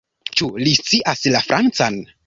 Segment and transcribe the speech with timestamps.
[0.39, 2.07] Ĉu li scias la Francan?